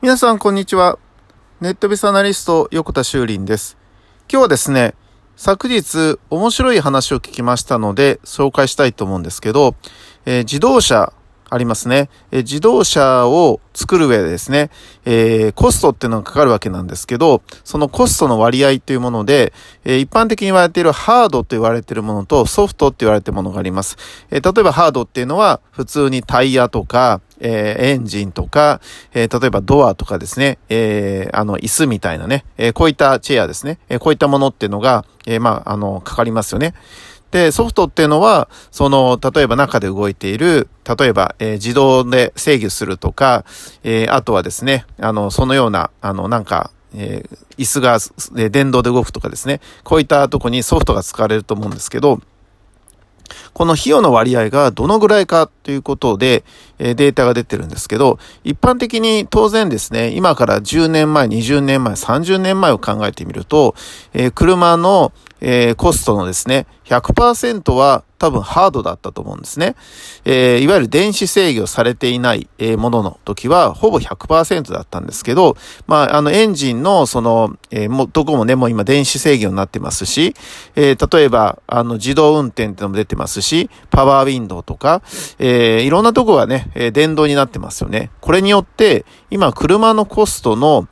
[0.00, 0.96] 皆さん、こんにちは。
[1.60, 3.76] ネットビスアナリスト、横田修林です。
[4.30, 4.94] 今日はですね、
[5.34, 9.74] 昨日、面白い話を聞きましたので、紹介したいと思うんですけど、
[10.24, 11.12] えー、自動車
[11.50, 12.10] ありますね。
[12.30, 14.70] え自動車を作る上でですね、
[15.04, 19.52] えー、コストっていうのがかかるわけなんですけど、そのコストの割合というもので、
[19.84, 23.96] えー、一般的に言われているハードと言われているものとソフトって言われているものがあります。
[24.30, 28.80] えー、例えばハードっていうのは普通にタイヤとか、えー、エンジンとか、
[29.14, 36.74] えー、例えばドアとかですね、えー、あの、椅子みたいなね、えこういったチェアですね、えこういったものっていうのが、えまあ、あの、かかりますよね。
[37.30, 40.68] で、ソフトっていうのは、その、例えば中で動いている、
[40.98, 43.44] 例えば、えー、自動で制御するとか、
[43.84, 52.20] えー、あとはですね、あの、そのような、あの、なんか、えー、椅子が、えー、電動で動くとかですね、こういったとこにソフトが使われると思うんですけど、
[53.52, 56.44] この費用の割合がどのぐらいかということで、
[56.78, 63.74] えデータが出てるんですけど、一般的に当然ですね、今から10年前、20年前、30年前を考えてみると、
[64.12, 69.76] え車の、えコストのですね、100%は多分ハードだったと思うんですね。
[70.24, 80.34] え、いわゆる電子制御されていない、え、ものの時はほぼ100%だったんですけど、まあ、あのエンジンのその、えー、も、どこもね、もう今電子制御になってますし、
[80.74, 85.02] え、例えば、あの自動運転ってのも出てますし、パワーウィンドウとか、
[85.38, 88.10] え、いろんなとこがね、えー、電動になってますよね。
[88.20, 90.88] これによって、今車のコストの、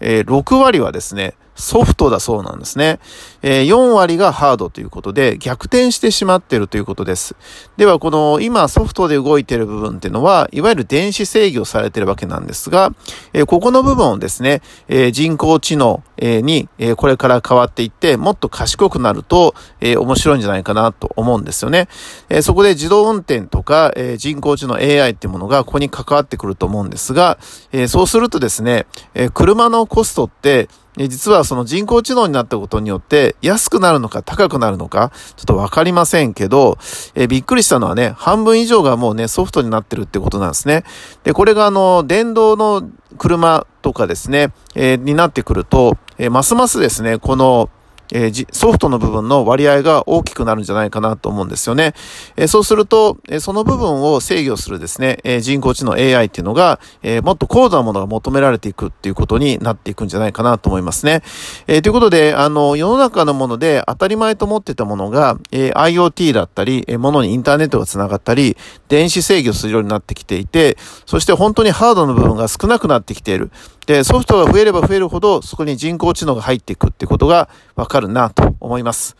[0.00, 2.98] えー、6割はですね、ソフトだそうなんですね。
[3.42, 7.36] えー、4割がハードということで逆転してしまってるということです。
[7.76, 12.92] では、この今ソフトで動いてる部分っていうのは、いわゆる電子制御されてるわけなんですが、
[13.32, 21.88] えー、ここの部分をですね、えー、人工知能、に、えこれから変わっていって、もっと賢くなると、え面白いんじゃないかなと思うんですよね。
[22.28, 27.38] えそこで自動運転とか、え人工知能 AI っていうものがここに関わってくると思うんですが、
[27.72, 36.78] えそうするとですね、え車のコストって、実はその人工知能になったことによって安くなるのか高くなるのかちょっとわかりませんけど、
[37.14, 40.84] えびっくりしたのはね、半分以上がもうね、ソフトになってるってことなんですね。
[41.24, 42.88] で、これがあの、電動の
[43.20, 47.68] 車とかですね、えー、になってくると、えー、ますますですね、この、
[48.12, 51.94] えー、ソフトの部分の割合が大きくなるんじゃないかなと思うんですよね。
[52.36, 61.22] えー、そうすると、えー、その部分を制御するですね、え人工知能 AI っていうのが、えもっと高度なものが求められていくっていうことになっていくんじゃないかなと思いますね。
[61.66, 68.56] えということで、あの、世の中のもので当たり前と思ってたものが、え IoT だったり、え物にインターネットが繋がったり、
[68.88, 70.76] 電子制御するようになってきていて、
[71.06, 73.50] そして本当にハードの部分が少なくなってきている。
[73.86, 79.16] で、ソフトが増えれば増えるほど、そこに人工知能が入っていくってことがわかるなと思います。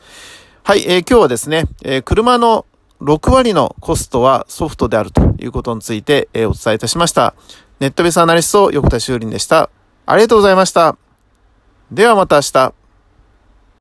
[0.62, 2.66] はい、えー、今日はですね、えー、車の
[3.00, 7.34] 6割のコストはソフトであるということについて、えー、お伝えいたしました。
[7.80, 9.70] ネットベースアナリスト、横田修林でした。
[10.06, 10.96] ありがとうございました。
[11.90, 12.79] ではまた明日。